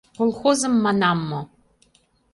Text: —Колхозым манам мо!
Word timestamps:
—Колхозым 0.17 0.73
манам 0.85 1.17
мо! 1.29 1.41